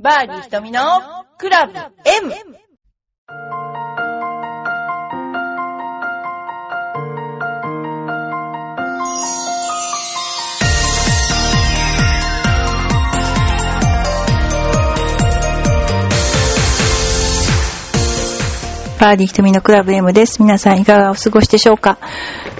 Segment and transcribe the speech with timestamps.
[0.00, 0.80] バーディー瞳の
[1.38, 1.88] クラブ M!
[19.00, 20.40] バーディー瞳のクラブ M です。
[20.40, 21.98] 皆さんいかがお過ごしでしょうか？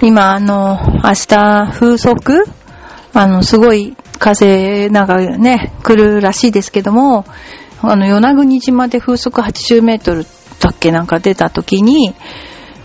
[0.01, 2.43] 今、あの、明日、風速
[3.13, 7.25] あの、すごい風なんかね、来るらしいですけども、
[7.81, 10.25] あの、与那国島で風速80メートル
[10.59, 12.13] だっけなんか出た時に、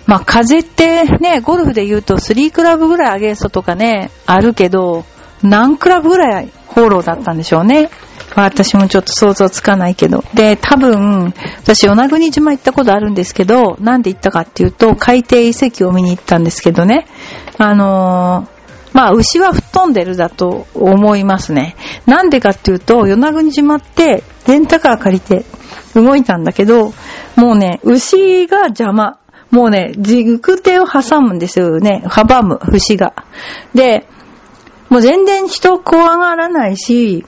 [0.06, 5.04] まあ、風ってね、ゴルフで言うと3クラブぐらいアゲンストとかね、あるけど、
[5.42, 7.90] 何クラブぐらいフォローだったんでしょうね。
[8.36, 10.24] 私もちょっと想像つかないけど。
[10.34, 17.06] で、多分、私、与那国島行ったことあるんですけど、なんで行ったかっていうと、海底遺跡を見に行ったんですけどね。
[17.58, 18.53] あのー
[18.94, 21.76] まあ、牛は吹っ飛んでるだと思いますね。
[22.06, 25.44] なんでかっていうと、与那国島って、レンタカー借りて
[25.94, 26.94] 動いたんだけど、
[27.36, 29.18] もうね、牛が邪魔。
[29.50, 32.04] もうね、行く手を挟むんですよね。
[32.06, 33.14] 阻む、牛が。
[33.74, 34.06] で、
[34.88, 37.26] もう全然人怖がらないし、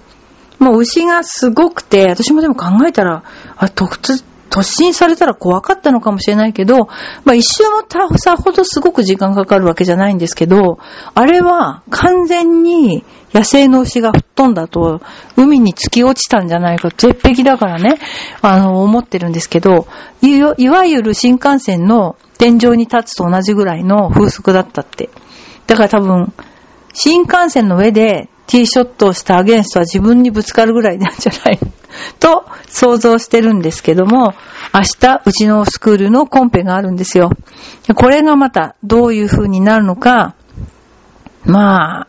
[0.59, 3.25] もう牛がすごくて、私もでも考えたら、
[3.56, 6.86] あ、突、突進されたら怖かったのかもしれないけど、
[7.25, 10.78] まあ一周もたさほどすごく時間かかるわけじゃないんですけど、
[11.14, 15.00] あれは完全に野生の牛が吹っ飛んだと、
[15.36, 17.98] 海に突き落ちたんじゃないか、絶壁だからね、
[18.41, 19.86] あの、思ってるんですけど、
[20.22, 25.10] いわゆる新幹線の天井に立つと同じぐらいの風速だったって。
[25.66, 26.33] だから多分、
[26.94, 31.58] 新幹線の上でティーショットをしたアゲンストは自分にぶつかるぐらいなんじゃない
[32.21, 34.35] と想像してるんですけども、
[34.75, 37.31] 明日うちのスクールのコンペがあるんですよ。
[37.95, 40.34] これがまたどういう風になるのか、
[41.45, 42.09] まあ、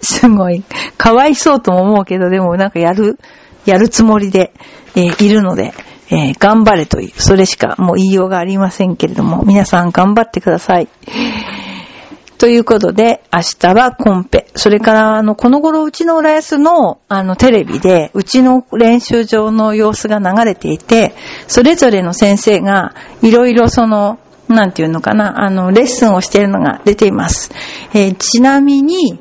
[0.00, 0.64] すごい、
[0.96, 3.18] かわいそうとも思うけど、でもなんかやる、
[3.64, 4.52] やるつもりで、
[4.94, 5.74] えーいるので、
[6.10, 10.88] えー頑張れという、それしかもう言いようがありませんけれども、皆さん頑張ってください。
[12.38, 14.46] ということで、明日はコンペ。
[14.54, 21.14] それから、あの、この頃、うちの浦安の、あの、テレビで、うちの練習場の様子が流れていて、
[21.48, 27.50] それぞれの先生が、いろいろその、なんていうのかな、あの、レッスンをしているのが出ています。
[27.94, 29.18] えーちなみに、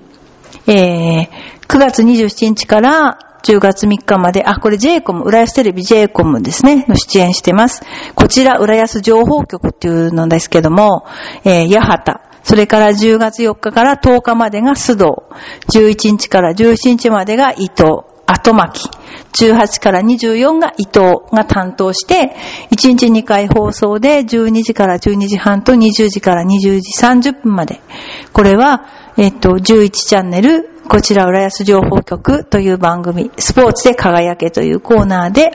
[0.68, 7.84] えー9月27日から10月3日まで、あ、これ j コム浦安テレビ j コムですね、の出演してます。
[8.16, 11.06] こちら、浦安情報局っていうのですけども、
[11.44, 15.26] えー、八幡、それから10月4日から10日までが須藤、
[15.76, 18.88] 11日から17日までが伊藤、後巻、
[19.34, 22.36] 18から24が伊藤が担当して、
[22.70, 27.82] 1日2回放送で12時から12時半と20時から20時30分まで。
[28.32, 28.86] これは、
[29.18, 35.52] えっと、11チャンネル、こちら浦安情報局という番組、スポーツで輝けというコーナーで、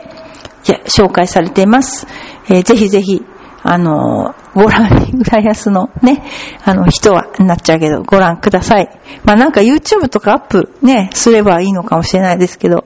[0.87, 2.07] 紹介されています。
[2.49, 3.23] えーぜひぜひ、
[3.63, 4.89] あのご覧、
[5.21, 6.25] 浦安のね、
[6.65, 8.89] あの、人は、なっちゃうけど、ご覧ください。
[9.25, 12.85] まあなんか YouTube とかアップね、すればいいのかもしれないですけど、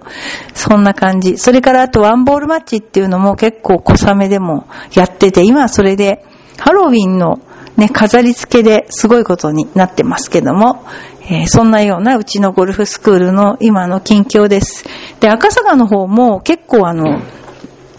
[0.52, 1.38] そんな感じ。
[1.38, 6.24] それからあとワンボールマッチっていうのも結構小雨でもやってて、今それで、
[6.58, 7.40] ハロウィンの
[7.76, 10.84] ね、飾り付けですごいことになってますけども、
[11.26, 14.84] えーそんなようなうちのゴルフスクールの今の近況です。
[15.20, 17.22] で、赤坂の方も結構あの、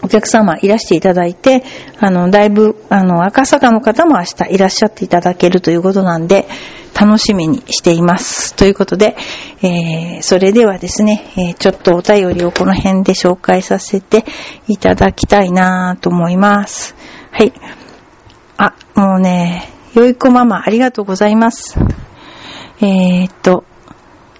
[0.06, 1.64] お客様いらしていただいて、
[1.98, 6.46] あの、だいぶ、あの、赤坂の方も明日いらっしゃっていただけるということなんで、
[6.98, 8.54] 楽しみにしています。
[8.54, 9.16] ということで、
[9.62, 14.24] えー、それではですね、えーちょっとお便りをこの辺で紹介させて
[14.68, 16.94] いただきたいなと思います。
[17.32, 17.52] はい。
[18.58, 21.76] あ、もうね、よいこママ、ありがとうございます。
[22.80, 23.64] えーっと、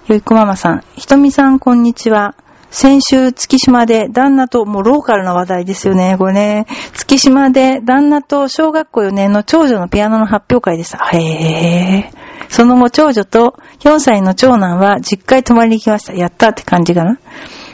[0.07, 2.35] よいこママさん、ひとみさん、こんにちは。
[2.69, 6.65] 先週、月島で旦那と、もうローカルな話題ですよね、これね。
[6.93, 10.97] 月島で旦那と小学校4年の長女のピアノの発表会でした。
[11.13, 12.17] へー。
[12.49, 16.13] その後、長女と4歳の長男は実家へ泊まりに来ました。
[16.13, 17.19] やったって感じかな。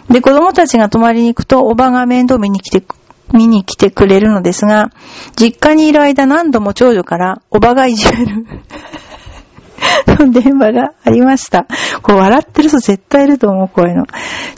[0.09, 2.83] で、子供たちが泊まりに行くと、おばが面倒見に来て、
[3.33, 4.91] 見に来てくれるのですが、
[5.35, 8.45] 実家にいる間何度も長女から、おばがいじめる。
[10.07, 11.67] の電話がありました。
[12.01, 14.05] こう笑ってる人絶対いると思う、こういうの。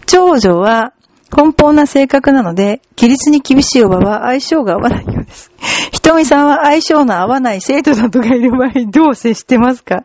[0.06, 0.94] 長女は
[1.32, 5.52] 奔放な性格なので、規律に厳しいおばは相性が合わないようです。
[5.92, 10.04] ひとみさんは相性の合わない生徒などがいる場合どう接してますか？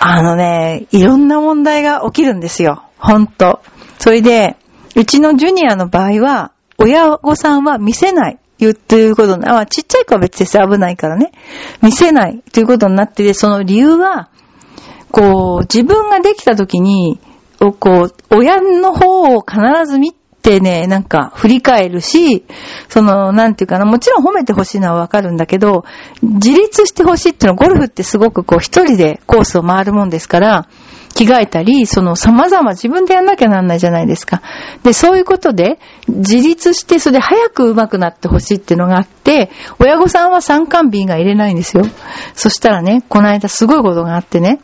[0.00, 2.84] あのね、いろんな問題が起きるんですよ。
[2.98, 3.60] ほんと。
[3.98, 4.56] それで、
[4.94, 8.38] うちのジュニアの場合は、親御さんは見せない。
[8.58, 11.32] 言っていうことに、あ、ちっちゃい子は別に危ないからね。
[11.82, 14.30] 見せないということになってて、その理由は、
[15.10, 17.20] こう、自分ができた時に、
[17.58, 22.44] こう、親の方を必ず見てね、なんか振り返るし、
[22.88, 25.84] その、なんていうかな、もちろん褒めてほしいのはわかるんだけど、
[26.22, 30.68] 自立してほしいっていうのはゴルフってすごくこう一人でコースを回るもんですから、
[31.18, 34.40] 着替えたり、その様々自分でやんなきゃなんないじゃないですか。
[34.84, 39.50] で、そういうことで、自立して、それで早く上手くなってほしいっていうのがあって、
[39.80, 41.82] 親御さんは参観日が入れないんですよ。
[42.34, 44.60] そしたらね、この間すごいことがあってね、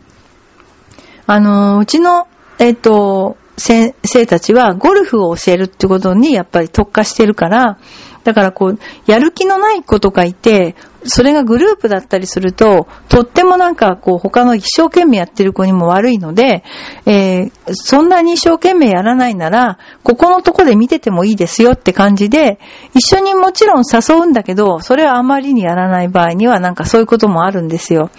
[1.26, 2.28] あの、うちの、
[2.60, 7.78] えっ、と、先生たちはゴルフを教えるってことにやっぱり特化してるから、
[8.24, 10.74] だからこう、やる気のない子とかいて、
[11.06, 16.64] それがグループだったりすると、とってもなんかこう他の一生懸命やってる子にも悪いので、
[17.04, 22.58] えー、そんなに一生懸命やらないなら、ここのとこで見ててもいいですよって感じで、
[22.94, 28.10] 一緒にもちろん誘うんだけど、それはあまりにやらない場合にはなんかそういうこともあるんですよ。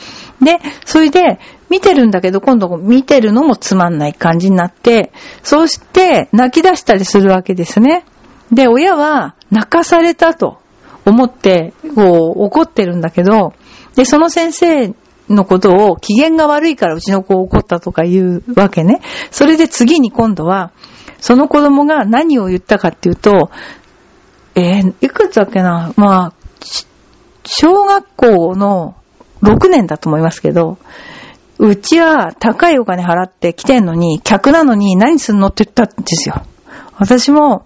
[0.42, 5.12] で、それで、見てるんだけど、今度見てるのもつまんない感じになって、
[5.42, 8.06] そうして泣き出したりするわけですね。
[8.52, 10.60] で、親は泣かされたと
[11.06, 13.54] 思って、こう、怒ってるんだけど、
[13.96, 14.94] で、その先生
[15.30, 19.02] のことを機嫌が悪いからうちの子を怒ったとか言うわけね。
[19.32, 20.72] それで次に今度は、
[21.20, 23.50] その子供が何を言ったかっていうと、
[24.56, 25.94] えー、いくつだっけな？
[25.98, 26.34] まあ、
[27.46, 28.96] 小学校の
[29.42, 30.78] 6年だと思いますけど、
[31.58, 36.44] うちは高いお金払って来てんのに、客なのに何すんのって言ったんですよ。
[36.98, 37.66] 私も、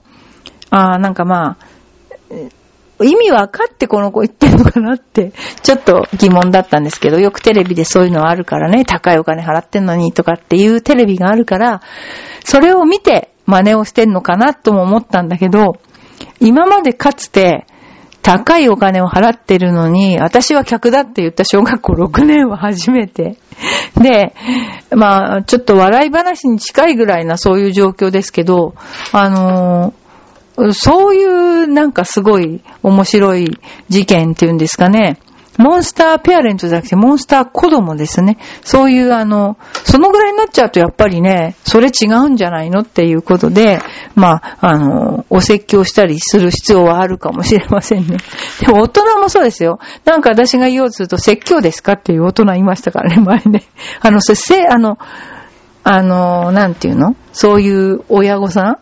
[0.70, 5.32] ああ、なんかまあ、意味わかってこの子言ってんのかなって、
[5.64, 11.82] ちょっと疑問だったんですけど、よくテレビでそういうのあるからね、高いお金払ってんのにとかっていうテレビがあるから、
[12.44, 15.78] それを見て真似をしてんのかなとも思ったんだけど、
[16.42, 17.66] 今までかつて、
[18.22, 23.38] 高いお金を払ってるのに、私は客だって言った小学校6年は初めて。
[23.96, 24.36] で、
[24.92, 28.76] まあ、ちょっと笑い話に近いぐらいなそういう状況ですけど、
[29.14, 29.94] あの、
[30.74, 35.20] そういうなんかすごい面白い事件っていうんですかね。
[35.60, 38.38] モンスターペアレントじゃなくて、モンスター子供ですね。
[38.64, 43.82] そういうあの、そのぐらいになっちゃうとやっぱりね、それ違うんじゃないのっていうことで、
[44.16, 48.20] まあ、あの、お説教したりする必要はあるかもしれませんね。
[48.66, 49.80] でも大人もそうですよ。
[50.06, 53.64] なんか私が言おうとすると説教ですかっていう大人いましたからね、前ね。
[54.00, 54.98] あの、そせ、あの、
[55.84, 57.16] あの、なんていうの？
[57.34, 58.78] そういう親御さん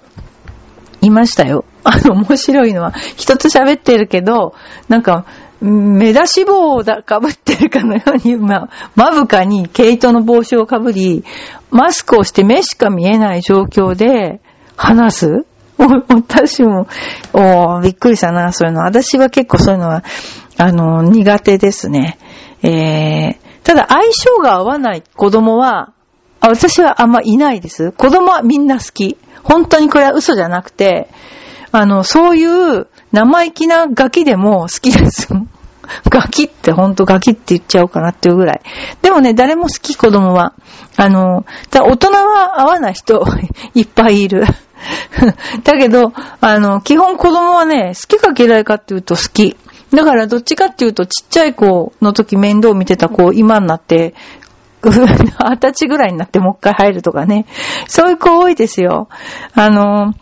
[1.01, 1.65] いましたよ。
[1.83, 4.53] あの、面白いのは、一つ喋ってるけど、
[4.89, 5.25] なんか、
[5.59, 11.23] 目出し帽をかぶってるかのように、 ま、まぶかに毛糸の帽子をかぶり、
[11.71, 14.39] マスクをして目しか見えない状況で
[14.75, 15.45] 話す？
[15.77, 16.87] 私も、
[17.33, 18.81] おびっくりしたな、そういうの。
[18.81, 20.03] 私は結構そういうのは、
[20.57, 22.17] あの、苦手ですね。
[22.63, 25.93] えー、ただ相性が合わない子供は、
[26.49, 27.91] 私はあんまいないです。
[27.91, 29.17] 子供はみんな好き。
[29.43, 31.09] 本当にこれは嘘じゃなくて、
[31.71, 35.29] あの、そういう生意気なガキでも好きです。
[36.09, 38.61] ガキってほんとガキって言っちゃおうかなっていうぐらい。
[39.01, 40.53] でもね、誰も好き、子供は。
[40.97, 43.25] あの、大人は合わない人
[43.73, 44.43] いっぱいいる。
[45.63, 49.55] だけど、あの、基本子供はね、好きか嫌いかっていうと好き。
[49.91, 54.13] だからどっちかっていうとちっちゃい子の時面倒見てた子、今になって、
[54.81, 57.45] 二十歳ぐらいになってもう一回入るとかね。
[57.87, 59.09] そういう子多いですよ。
[59.53, 60.13] あの、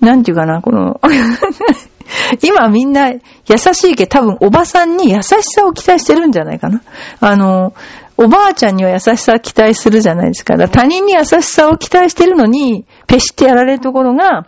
[0.00, 1.00] なんていうかな、この
[2.42, 3.20] 今みんな優
[3.56, 6.82] しいけど多分おばさんに優しさを期待してるんじゃないかな。
[7.20, 7.72] あの、
[8.16, 10.56] おばあちゃんには優しさを期待するじゃないですか。
[10.68, 14.46] 他人に優しさを期待してるのに、ペシってやられるところが、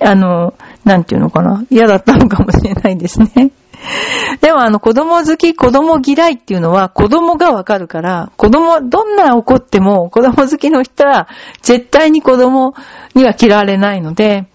[0.00, 1.64] あの、なんていうのかな。
[1.70, 3.50] 嫌だったのかもしれないですね。
[4.40, 11.28] でもあの子供好き、子供嫌いっていうのは子供がわかるから、子供、どんな怒っても子供好きの人は
[11.62, 12.74] 絶対に子供
[13.14, 14.46] には嫌われないので、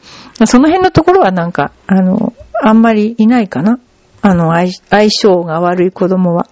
[0.46, 2.34] その辺のところはなんか、あの、
[2.64, 3.80] あんまりいないかな。
[4.22, 6.48] あの、相性が悪い子供は。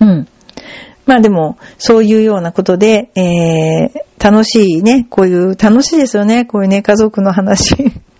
[0.00, 0.28] うん。
[1.06, 7.74] まあでも、そういうようなことで、えー、楽しいね、こういう、楽しいですよね、こういうね、家族の話。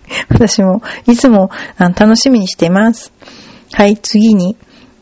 [0.29, 3.11] 私も、いつも楽しみにしています。
[3.73, 4.55] はい、次に、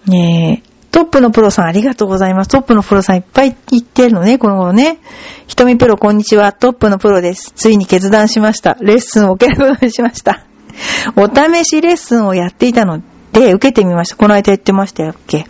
[0.08, 2.50] えー、トップのプロさんありがとうございます。
[2.50, 5.00] トップのプロさんいっぱい言ってるのね、この頃ね。
[5.48, 6.52] ひとみプロこんにちは。
[6.52, 7.52] トップのプロです。
[7.56, 8.78] ついに決断しました。
[8.80, 10.46] レッスンを受けることにしました。
[11.16, 14.18] お試しレッスンをやっていたので、受けてみました。
[14.18, 15.46] この間言ってましたよっけ。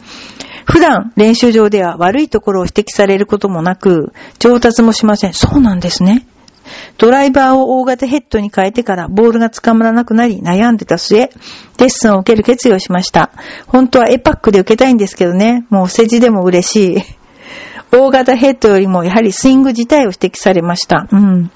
[0.65, 5.33] 普段練習場では悪いところを指摘されることもなく、上達もしません。
[5.33, 6.25] そうなんですね。
[6.97, 11.29] ドライバーを大型ヘッドに変えてからボールが捕まらなくなり悩んでた末、レ
[11.77, 13.31] ッスンを受ける決意をしました。
[13.67, 17.03] 本当はエパックで受けたいんですけどね、もうセジでも嬉しい。
[17.91, 21.07] 大型ヘッドよりもやはりスイング自体を指摘されました。
[21.11, 21.51] うん。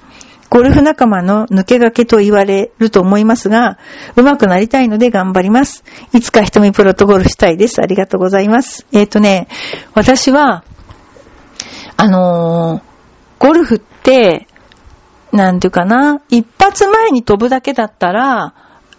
[0.50, 3.78] ゴルフ仲間の抜け駆けと言われると思いますが、
[4.16, 5.84] 上手くなりたいので頑張ります。
[6.14, 7.82] いつか瞳プロとゴルフしたいです。
[7.82, 8.86] ありがとうございます。
[8.94, 9.48] えっ、ー、とね、
[9.94, 10.64] 私は、
[11.98, 14.47] あのー、ゴルフって、
[15.38, 18.54] なんていうかな、一発前に飛ぶだけだったら、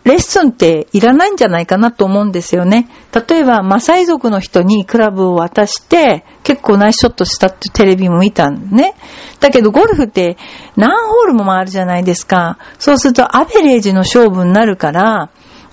[0.04, 2.88] レッスンっていらないんじゃないかなと思うんですよね。
[3.28, 8.95] 例えば、マサイ族の人にクラブを渡して、結構ナイスショットしたってテレビも見たんね。
[9.40, 10.38] だけどゴルフって
[10.76, 12.57] 何ホールも回るじゃないですか。
[12.78, 15.28] そうするとアベレージの勝負になるから、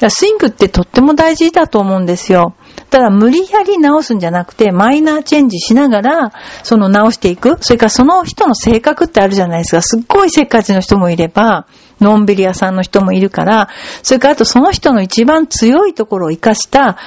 [0.10, 2.55] スイングってとっても大事だと思うんですよ。
[2.89, 6.32] ただ無理やり直すんじゃなくて、マイナーチェンジしながら、
[6.63, 7.58] その直していく。
[7.62, 9.82] それからその人の性格ってあるじゃないですか。
[9.82, 11.67] すっごいせっかちの人もいれば、
[12.00, 13.70] のんびり屋さんの人もいるから、
[14.03, 16.98] それからあとその人の一番強いところを活かした、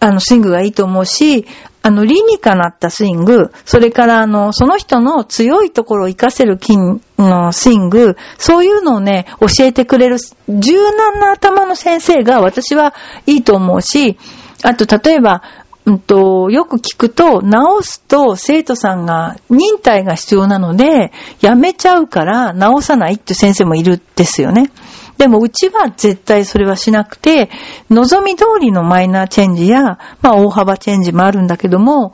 [0.00, 1.46] あの、スイングがいいと思うし、
[1.82, 6.78] あの、理にかなったスイング、それからあの、その人の強いところを活かせる筋
[7.18, 12.94] のスイング、そういうのをね、教えてくれる柔軟な頭の先生が私は
[13.26, 14.18] いいと思うし、
[14.62, 15.42] あと、例えば、
[15.84, 24.70] うんと、よく聞くと、直すと生徒さんが忍耐が必要なので、やめちゃうから直さないって先生もいるんですよね。
[25.16, 27.50] でもうちは絶対それはしなくて、
[27.90, 32.12] 望み通りのマイナーチェンジや、まあ大幅チェンジもあるんだけども、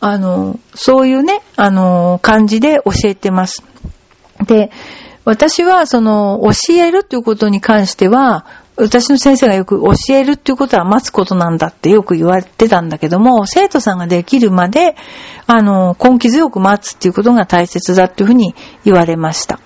[0.00, 3.64] あの、そういうね、あの、感じで教えてます。
[4.46, 4.70] で、
[5.24, 8.46] 私はその、教えるということに関しては、
[8.80, 14.94] 私の先生がよく教えるっていうことは待つことなんだってよく言われてたんだけども、生徒さんができるまで、
[15.46, 18.54] あの、根気強く待つっていうことが大切だっていうふうに
[18.84, 19.58] 言われました。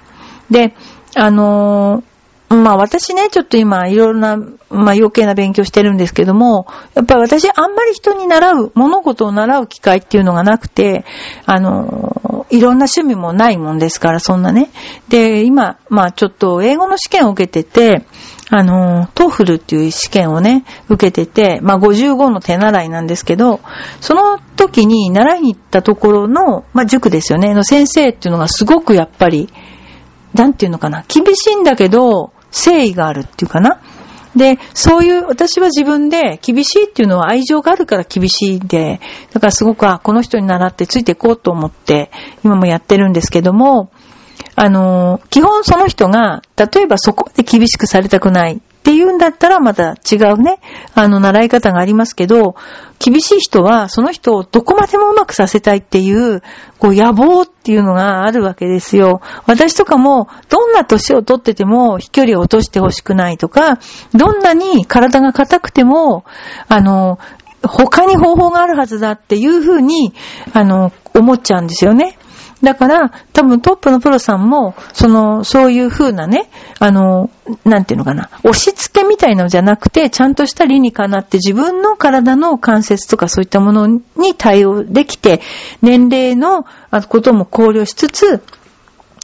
[0.50, 0.74] で、
[1.14, 2.02] あの、
[2.48, 4.50] まあ私ね、ちょっと今いろいろな、まあ
[4.92, 11.04] 余計な勉強してるんですけども、やっぱり私あんまり人に習う、物事を習う機会っていうのがなくて、
[11.46, 14.70] あの、いろんな趣味もないもんですから、そんなね。
[15.08, 18.06] で、今、まあちょっと英語の試験を受けてて、
[18.54, 23.60] あの、 TOEFL っていう試験をね、受けてて、まあ55の手習いなんですけど、
[24.02, 29.48] その時に習いに行ったところの、まあ塾ですよね、の先生っていうのがすごくやっぱり、
[30.34, 33.80] なんていうのかな、厳しいんだけど、誠意があるっていうかな。
[34.36, 39.00] で、そういう、私は自分で厳しいっていうのは愛情があるから厳しいんで、
[39.32, 42.10] だからすごく、あ、この人に習ってついていこうと思って、
[42.44, 43.90] 今もやってるんですけども、
[44.54, 48.60] あの、基本その人が、例えばそこで厳しくされたくない。
[48.82, 50.58] っていうんだったらまた違うね、
[50.94, 52.56] あの、習い方がありますけど、
[52.98, 56.42] 厳しい人はその人をどこまでもうまくさせたいっていう、
[56.80, 59.20] こう野望っていうのがあるわけですよ。
[59.46, 63.78] 私とかも、どんな年をとってても飛距離を落としてほしくないとか、
[64.14, 66.24] どんなに体が硬くても、
[66.66, 67.20] あの、
[67.62, 70.12] 他に方法があるはずだっていうふうに、
[70.52, 72.18] あの、思っちゃうんですよね。
[72.62, 77.28] だから、多分トップのプロさんも、その、そういう風なね、あの、
[77.64, 84.02] なんていうのかな、押し付けみたいなのじゃなくて、ちゃんとした理にかなって自分の体の関節とかそういったものに
[84.38, 85.40] 対応できて、
[85.82, 86.64] 年齢の
[87.08, 88.42] ことも考慮しつつ、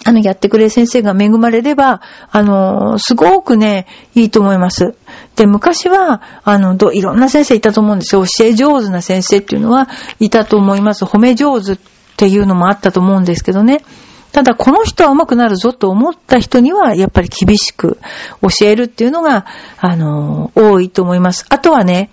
[0.04, 4.94] あの、やってくれる先生が恵まれれば、あの、すごくね、いいと思います。
[5.36, 8.24] で、昔は、あの、ど、いろんな先生いたと思うんですよ。
[8.24, 11.04] 教え上手な先生っていうのはいたと思います。
[11.04, 11.78] 褒め上手
[12.18, 13.84] っていうのもあったと思うんですけどね。
[14.32, 17.96] ただ、この人は上手くなるぞと思った人には、やっぱり厳しく
[18.42, 19.46] 教えるっていうのが、
[19.78, 21.46] あの、多いと思います。
[21.48, 22.10] あとはね、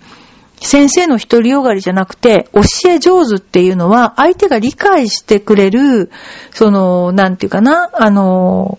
[0.60, 6.12] 先生の一人よがりじゃなくて、教え上手っていうのは、相手が理解してくれる、
[6.52, 8.78] その、なんていうかな、あの、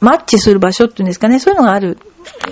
[0.00, 1.96] マッチする場所っていうんですかね、そういうのがある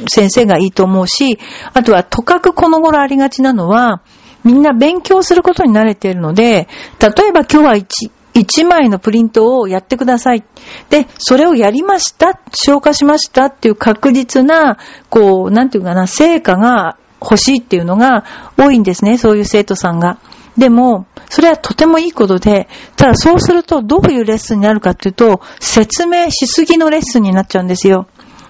[0.09, 1.38] 先生がいいと思うし、
[1.75, 4.00] あとは、とかくこの頃ありがちなのは、
[4.45, 6.69] みんな勉強することに慣れているので、
[7.00, 10.45] 例えば今日は一、一枚のプリントをやってください。
[10.91, 14.76] で、それをやりました、消化しましたっていう確実な、
[15.09, 18.25] こう、なんていうかな、成果が欲しいっていうのが
[18.59, 20.19] 多いんですね、そういう生徒さんが。
[20.59, 28.07] でも、それはとてもいいことで、ただそうするとどういうレッスンになるかっていうと、説明しすぎのレッスンになっちゃうんですよ。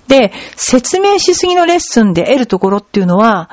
[0.09, 3.49] で、説明しすぎのレッスンで得るところっていうのは、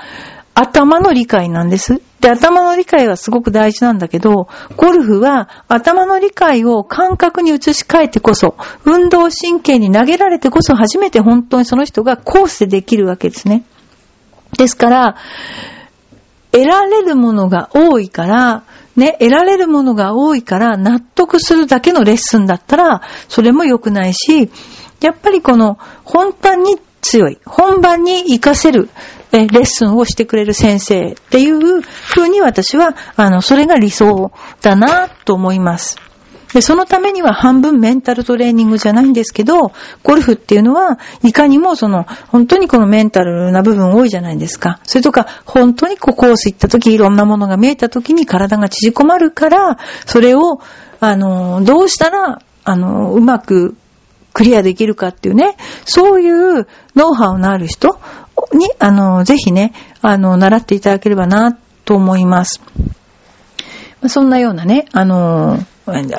[0.54, 2.02] 頭の理解なんです。
[2.22, 4.48] で、頭の理解はすごく大事なんだけど、
[4.78, 13.64] ゴルフは頭の理解を感覚に移し替えてこそ、運動神経に投げられてこそ初めて本当にその人がコースでできるわけですね。
[14.58, 15.16] ですから、
[16.52, 18.64] 得られるものが多いから、
[18.96, 24.52] ね、得られるものが多いから納得するだけのレッスンだったら、それも良くないし、
[25.02, 28.90] やっぱりこの本番に強い、本番に活かせる、
[29.32, 35.98] レッスンをしてくれる先生っていう風に私は、あの、それが理想だなと思います。
[36.54, 39.72] で、そのためには半分メンタルトレーニングじゃないんですけど、
[40.04, 44.80] ゴルフっていうのは、いかにもその、本当にこのメンタルな部分多いじゃないですか。
[44.84, 50.60] それとか、本当にこうコース行った時、いろんなものが見えた時に体が縮こまるから、それを、
[51.00, 53.76] あの、どうしたら、あの、うまく
[54.34, 58.00] クリアできるかっていうね、そういうノウハウのある人
[58.54, 62.62] に、あの、ぜひね、あの、習っていただければな、と思います。
[64.08, 65.60] そんなようなね、あの、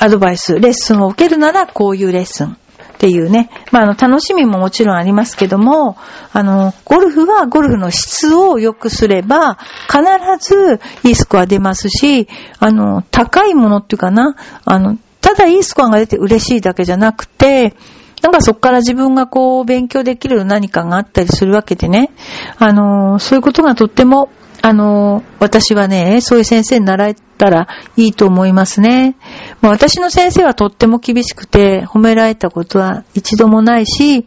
[0.01, 2.57] アドバイス、レッスンを受けるならこういうレッスンっ
[2.99, 3.51] ていうね。
[3.73, 5.97] まあ、あの、楽しみももちろんありますけども、
[6.33, 10.03] あの、ゴルフはゴルフの質を良くすれば、必
[10.41, 12.29] ずいいスコア出ますし、
[12.61, 17.75] あの、高いものっていうかな、あの、ただいいスコアが出て嬉しいだけじゃなくて、
[18.23, 22.11] なんかそこから自分がこう勉強できる何かがあったりするわけでね。
[22.59, 24.31] あの、そういうことがとっても
[24.65, 29.17] あの、私はね、そういう先生に習えたらいいと思いますね。
[29.61, 34.25] まあ、私の先生はとっても厳しくて、褒められたことは一度もないし、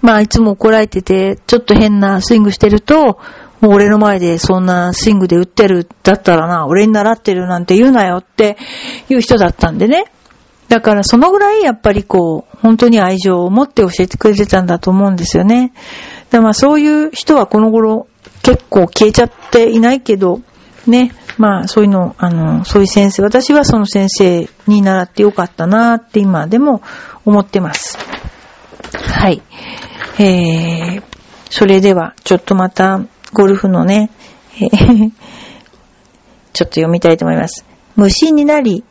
[0.00, 3.18] まあ、いつも怒られてて、ちょっと変なスイングしてると、
[3.60, 8.56] もう俺の前でそんなスイングで打ってるだったらな、俺に習ってるなんて言うなよって
[9.10, 10.06] いう人だったんでね。
[10.68, 15.72] だからそのぐらいやっぱりこう、本当に愛情を持って教えてくれてたんだと思うんですよね。
[16.30, 18.06] だまあそういう人はこの頃
[18.42, 20.40] 結構消えちゃっていないけど、
[20.86, 26.82] ね、まあそういうの、あの、そういう先生、私はその先生に習ってよかったなって今でも
[27.24, 27.98] 思ってます。
[28.92, 29.42] はい。
[30.18, 31.02] えー、
[31.50, 33.00] それでは、ちょっとまた、
[33.32, 34.10] ゴルフのね、
[34.60, 35.10] えー、
[36.52, 37.64] ちょっと読みたいと思います。
[37.96, 38.84] 虫になり、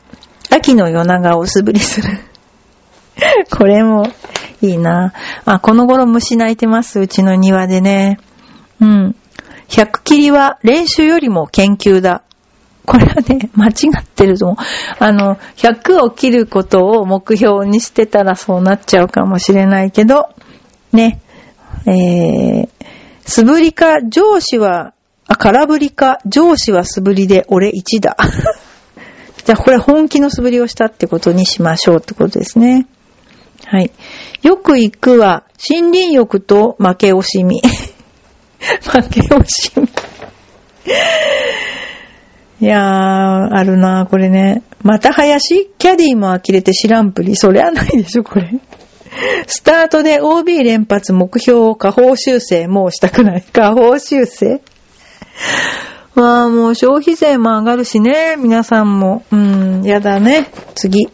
[0.50, 2.20] 秋の夜長を素振りする。
[3.52, 4.08] これも
[4.62, 5.14] いいな。
[5.46, 8.20] あ、この頃虫鳴いてます、うちの庭でね。
[8.80, 9.16] うん。
[9.70, 12.24] 100切りは練習よりも研究だ。
[12.86, 14.58] これはね、間違ってると思う。
[15.00, 20.30] あの、100を切ることを目標にしてたらそうなっちゃうかもしれないけど、
[20.94, 21.20] ね、
[21.86, 22.70] えー、
[23.26, 24.94] 素振りか、上司は、
[25.28, 28.16] あ、空振りか、上司は素振りで俺1だ。
[29.48, 32.86] じゃあこれ本気の素振りをしたってことにしましょうってことですね。
[33.64, 33.94] はい。
[34.42, 37.62] よく行くは、森林浴と負け惜しみ。
[38.84, 39.88] 負け惜しみ。
[42.68, 44.64] いやー、あるなーこれね。
[44.84, 45.70] また林？
[45.78, 47.38] キャディも呆れて知らんぷり。
[47.38, 48.52] そりゃないでしょ、これ。
[49.48, 53.44] スタートで OB 連発目標を下方修正もうしたくない。
[53.54, 54.60] 下方修正
[56.18, 58.38] まあもう消費税も上がるしね。
[58.40, 59.24] 皆さんも。
[59.32, 60.50] うん、やだね。
[60.74, 61.10] 次。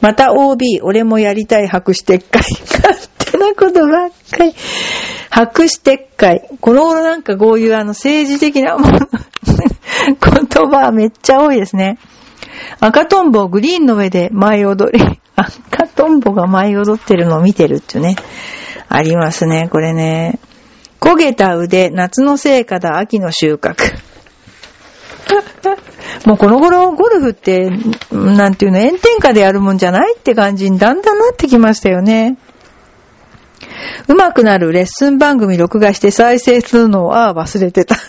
[0.00, 2.42] また OB、俺もやりたい白紙撤回。
[2.42, 4.52] 勝手なことばっかり。
[5.30, 6.48] 白紙撤回。
[6.60, 12.00] この頃なんかこういうあの政治的なもの 言葉めっちゃ多いですね。
[12.80, 15.20] 赤トンボグリーンの上で舞い踊り。
[15.36, 18.16] 赤トンボが舞い踊ってるのを見てるってね。
[18.88, 20.40] ありますね、これね。
[20.98, 24.07] 焦げた腕、夏の成果だ、秋の収穫。
[26.26, 27.70] もうこの頃ゴルフって、
[28.10, 32.38] なんていうの、炎天下でやるもんじゃないって感じにだんだんなってきましたよね。
[34.08, 37.96] 上手くなるレッスン番組録画して再生するのを、ああ、忘れてた。
[37.98, 38.02] 好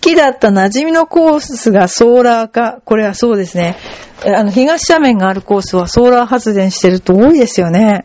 [0.00, 2.80] きだった馴染みのコースがソーラー化。
[2.84, 3.76] これはそうですね。
[4.24, 8.04] あの、東斜面があるコースはソーラー発電してると多いですよね。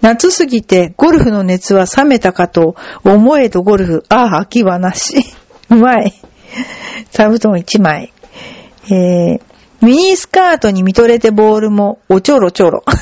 [0.00, 4.04] 夏すぎてゴルフの熱は冷めたかと思えとゴルフ。
[4.10, 5.24] ああ、秋はなし。
[5.74, 6.12] うまい。
[7.10, 8.12] 座布団1枚。
[8.86, 9.40] えー、
[9.80, 12.84] ミニスカートに見とれてボールもおちょろちょろ。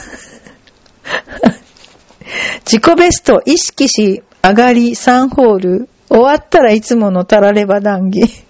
[2.64, 5.88] 自己ベスト意識し上がり3ホール。
[6.08, 8.44] 終わったらいつものたられば談義。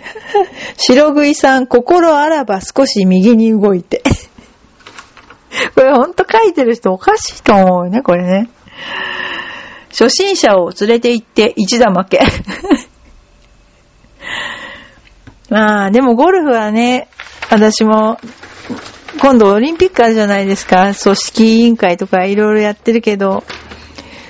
[0.76, 4.02] 白食いさん、心あらば少し右に動いて。
[5.74, 8.50] これほんと書いてる人おかしいと思うね、これね。
[9.88, 12.20] 初心者を連れて行って一打負け。
[15.48, 17.08] まあ、でもゴルフはね、
[17.50, 18.18] 私も
[19.20, 20.92] 今度オリンピックあるじゃないですか。
[20.94, 23.44] 組織委員会とかいろいろやってるけど、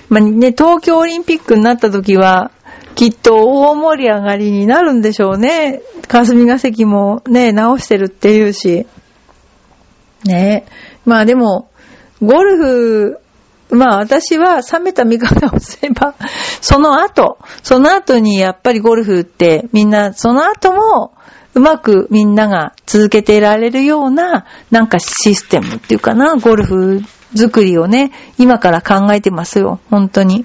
[0.09, 2.53] まあね、東京オリンピックになった時は、
[2.95, 5.83] きっと大盛り上がりになるんでしょうね。
[6.09, 8.87] 霞が関もね、直してるっていうし。
[10.25, 10.67] ね
[11.05, 11.69] まあでも、
[12.23, 13.19] ゴルフ、
[13.71, 16.15] まあ私は冷めた見方をすれば、
[16.61, 21.13] その後、その後にやっぱりゴルフってみんなその後も
[21.55, 27.01] うまくみんなが続けていられるような、なんかシステムっていうかな、ゴルフ
[27.35, 30.45] 作りをね、今から考えてますよ、本当に。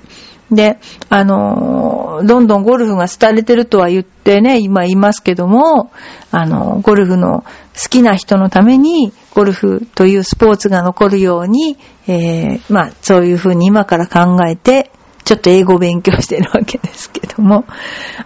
[0.52, 0.80] で、
[1.10, 5.92] あの、どんどんゴルフが廃れてるとは言ってね、今言いますけども、
[6.32, 14.92] あの、ゴルフの好きな人のために、ゴルフというスポーツが残るように、えー、まあ、そういうふうに今から考えて、
[15.24, 17.66] ちょっと英語勉強してるわけですけども。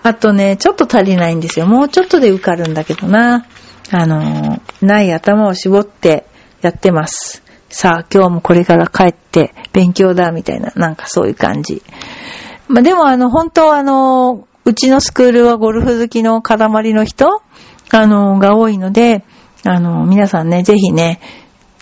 [0.01, 1.67] あとね、ちょっと足りないんですよ。
[1.67, 3.45] もうちょっとで受かるんだけどな。
[3.91, 6.25] あの、ない頭を絞って
[6.61, 7.43] やってます。
[7.69, 11.83] さあ、今日もこれから帰って勉強だ、みたいな、なんかそういう感じ。
[12.67, 16.57] まあ、でもあの、本当あの、うちのスクールはゴルフ好きの塊
[16.93, 17.41] の人、
[17.91, 19.23] あの、が多いので、
[19.65, 21.19] あの、皆さんね、ぜひね、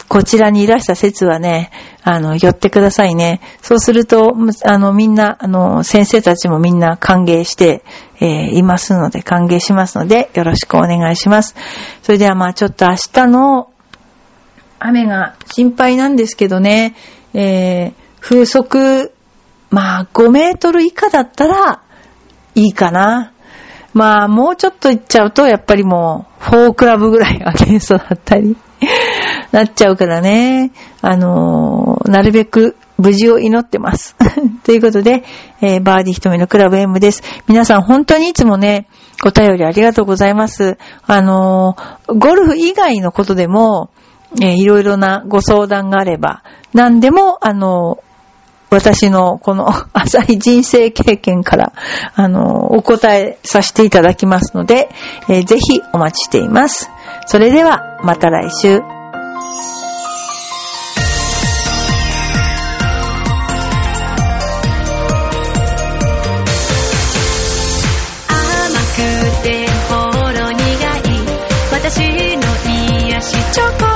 [0.08, 1.70] こちらにいらした説はね、
[2.04, 3.42] あの、寄ってくださいね。
[3.62, 4.34] そうすると、
[4.66, 7.84] あの、みんな、あの、先生たちもみんな歓迎して、
[8.20, 11.56] えー、いますので、歓迎しますので、よろしくお願いします。
[12.04, 13.70] それではまあちょっと明日の
[14.80, 16.96] 雨が心配なんですけどね、
[17.34, 19.14] えー、風速、
[19.72, 21.82] まあ5メートル以下だったら
[22.56, 23.33] いいかな。
[23.94, 28.58] まあもうちょっと行っちゃうとやっぱりもう4クラブぐらいアゲンストだったり
[29.52, 30.72] なっちゃうからね。
[31.02, 34.16] あのー、なるべく無事を祈ってます。
[34.64, 35.24] ということで、
[35.62, 37.24] えー、バーディー瞳のクラブ M です。
[37.48, 38.88] 皆さん本当にいつもね、
[39.26, 40.78] お便りありがとうございます。
[41.06, 43.90] あのー、ゴルフ以外のことでも、
[44.42, 48.00] えー、いろいろなご相談があれば、何でも、あの、
[48.74, 51.74] 私のこの 浅い人生経験から、
[52.16, 54.90] あの、お答えさせていただきますので、
[55.30, 56.90] えー、ぜひお待ちしています。
[57.28, 58.82] それでは、また来週。
[71.72, 72.44] 私の
[73.10, 73.93] 癒しチョコ